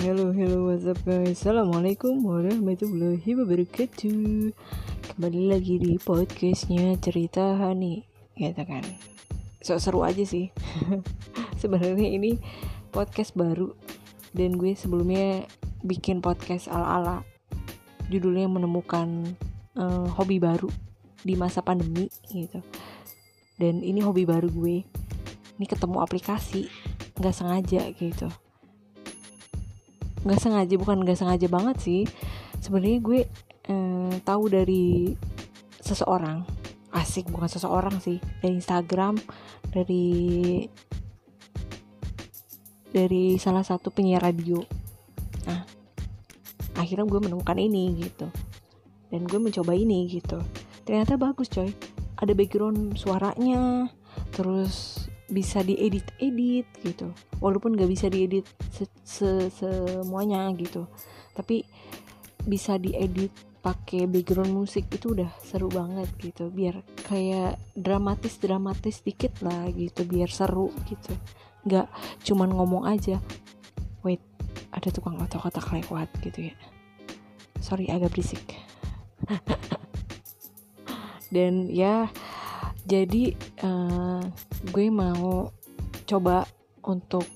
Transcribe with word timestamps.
Hello, 0.00 0.32
hello, 0.32 0.72
what's 0.72 0.88
up 0.88 0.96
guys? 1.04 1.36
Assalamualaikum 1.36 2.24
warahmatullahi 2.24 3.28
wabarakatuh. 3.28 4.48
Kembali 5.04 5.52
lagi 5.52 5.76
di 5.76 6.00
podcastnya 6.00 6.96
Cerita 6.96 7.60
Hani 7.60 8.00
Gitu 8.32 8.56
kan? 8.64 8.80
So 9.60 9.76
seru 9.76 10.00
aja 10.00 10.24
sih. 10.24 10.48
Sebenarnya 11.60 12.08
ini 12.08 12.40
podcast 12.88 13.36
baru 13.36 13.76
Dan 14.32 14.56
gue 14.56 14.72
sebelumnya 14.72 15.44
bikin 15.84 16.24
podcast 16.24 16.72
ala-ala. 16.72 17.28
Judulnya 18.08 18.48
menemukan 18.48 19.36
uh, 19.76 20.08
hobi 20.08 20.40
baru 20.40 20.72
di 21.20 21.36
masa 21.36 21.60
pandemi 21.60 22.08
gitu. 22.32 22.64
Dan 23.60 23.84
ini 23.84 24.00
hobi 24.00 24.24
baru 24.24 24.48
gue. 24.48 24.88
Ini 25.60 25.66
ketemu 25.68 26.00
aplikasi 26.00 26.72
Gak 27.20 27.36
sengaja 27.36 27.92
gitu 27.92 28.32
nggak 30.22 30.40
sengaja 30.40 30.74
bukan 30.78 31.02
nggak 31.02 31.18
sengaja 31.18 31.46
banget 31.50 31.76
sih. 31.82 32.02
Sebenarnya 32.62 32.98
gue 33.02 33.20
eh, 33.68 34.14
tahu 34.22 34.44
dari 34.50 35.14
seseorang. 35.82 36.46
Asik 36.92 37.28
bukan 37.28 37.48
seseorang 37.50 37.98
sih. 37.98 38.22
Dari 38.40 38.54
Instagram 38.58 39.18
dari 39.72 40.06
dari 42.92 43.40
salah 43.40 43.64
satu 43.64 43.88
penyiar 43.88 44.22
radio. 44.22 44.60
Nah 45.48 45.64
akhirnya 46.76 47.08
gue 47.08 47.20
menemukan 47.20 47.58
ini 47.58 47.96
gitu. 48.00 48.28
Dan 49.12 49.28
gue 49.28 49.40
mencoba 49.40 49.76
ini 49.76 50.08
gitu. 50.08 50.40
Ternyata 50.88 51.20
bagus 51.20 51.52
coy. 51.52 51.72
Ada 52.22 52.32
background 52.38 52.94
suaranya 52.94 53.90
terus 54.32 55.08
bisa 55.32 55.64
diedit-edit 55.64 56.68
gitu. 56.84 57.16
Walaupun 57.40 57.74
gak 57.74 57.88
bisa 57.88 58.12
diedit 58.12 58.44
se 58.68 58.84
-se 59.02 59.48
semuanya 59.48 60.52
gitu. 60.52 60.86
Tapi 61.32 61.64
bisa 62.44 62.76
diedit 62.76 63.32
pakai 63.62 64.10
background 64.10 64.50
musik 64.50 64.90
itu 64.90 65.16
udah 65.16 65.30
seru 65.40 65.72
banget 65.72 66.10
gitu. 66.20 66.52
Biar 66.52 66.84
kayak 67.08 67.56
dramatis 67.72 68.36
dramatis 68.36 69.00
dikit 69.00 69.40
lah 69.40 69.70
gitu 69.72 70.04
biar 70.04 70.28
seru 70.28 70.68
gitu. 70.90 71.14
Nggak 71.64 71.86
cuman 72.26 72.50
ngomong 72.52 72.84
aja 72.90 73.22
wait 74.02 74.20
ada 74.74 74.90
tukang 74.90 75.16
otak-otak 75.22 75.64
lewat 75.72 76.10
gitu 76.20 76.50
ya. 76.50 76.54
Sorry 77.62 77.86
agak 77.88 78.12
berisik. 78.12 78.42
Dan 81.34 81.70
ya 81.70 82.10
jadi 82.82 83.34
uh, 83.62 84.22
gue 84.74 84.86
mau 84.90 85.54
coba 86.06 86.44
untuk 86.82 87.26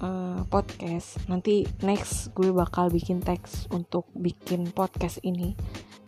uh, 0.00 0.42
podcast. 0.48 1.20
Nanti 1.28 1.68
next 1.84 2.32
gue 2.32 2.50
bakal 2.50 2.88
bikin 2.88 3.20
teks 3.20 3.68
untuk 3.68 4.08
bikin 4.16 4.72
podcast 4.72 5.20
ini. 5.20 5.52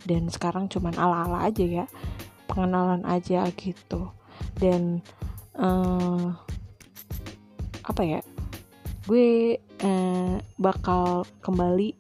Dan 0.07 0.31
sekarang 0.33 0.71
cuman 0.73 0.97
ala-ala 0.97 1.45
aja 1.45 1.65
ya. 1.67 1.87
Pengenalan 2.49 3.05
aja 3.05 3.45
gitu. 3.53 4.11
Dan 4.57 5.05
uh, 5.61 6.33
apa 7.85 8.03
ya? 8.03 8.21
Gue 9.05 9.61
uh, 9.85 10.37
bakal 10.57 11.29
kembali 11.45 11.95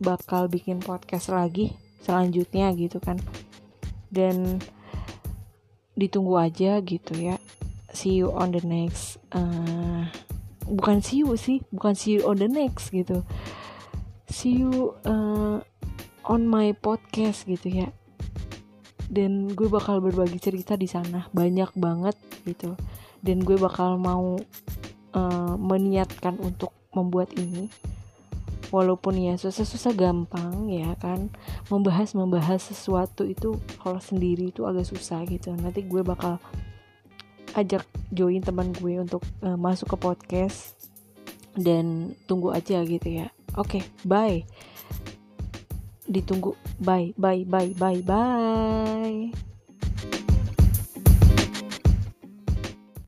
bakal 0.00 0.48
bikin 0.48 0.80
podcast 0.80 1.32
lagi 1.32 1.72
selanjutnya 2.04 2.72
gitu 2.76 3.00
kan. 3.00 3.16
Dan 4.10 4.58
ditunggu 6.00 6.40
aja 6.40 6.80
gitu 6.80 7.12
ya. 7.20 7.36
See 7.92 8.16
you 8.24 8.32
on 8.32 8.56
the 8.56 8.64
next 8.64 9.20
uh, 9.36 10.08
bukan 10.64 11.04
see 11.04 11.20
you 11.26 11.36
sih 11.36 11.60
bukan 11.68 11.92
see 11.92 12.16
you 12.16 12.22
on 12.24 12.40
the 12.40 12.48
next 12.48 12.88
gitu. 12.94 13.20
See 14.30 14.62
you 14.64 14.96
uh, 15.04 15.60
on 16.24 16.40
my 16.48 16.72
podcast 16.72 17.44
gitu 17.44 17.68
ya. 17.68 17.88
Dan 19.10 19.52
gue 19.52 19.66
bakal 19.66 19.98
berbagi 19.98 20.38
cerita 20.38 20.78
di 20.78 20.86
sana 20.86 21.26
banyak 21.34 21.74
banget 21.74 22.16
gitu. 22.46 22.78
Dan 23.20 23.42
gue 23.42 23.58
bakal 23.58 23.98
mau 23.98 24.38
uh, 25.12 25.54
meniatkan 25.58 26.38
untuk 26.38 26.72
membuat 26.94 27.34
ini 27.34 27.66
walaupun 28.70 29.18
ya 29.18 29.34
susah-susah 29.34 29.92
gampang 29.94 30.70
ya 30.70 30.94
kan 30.98 31.30
membahas 31.68 32.14
membahas 32.14 32.62
sesuatu 32.70 33.26
itu 33.26 33.58
kalau 33.82 33.98
sendiri 33.98 34.54
itu 34.54 34.66
agak 34.66 34.86
susah 34.86 35.26
gitu. 35.26 35.52
Nanti 35.54 35.84
gue 35.86 36.02
bakal 36.02 36.38
ajak 37.58 37.82
join 38.14 38.42
teman 38.42 38.70
gue 38.78 39.02
untuk 39.02 39.26
uh, 39.42 39.58
masuk 39.58 39.94
ke 39.94 39.96
podcast 39.98 40.78
dan 41.58 42.14
tunggu 42.30 42.54
aja 42.54 42.82
gitu 42.86 43.08
ya. 43.10 43.28
Oke 43.58 43.82
okay, 43.82 43.82
bye. 44.06 44.46
Ditunggu 46.06 46.54
bye 46.78 47.14
bye 47.18 47.42
bye 47.46 47.74
bye 47.74 48.02
bye 48.02 49.50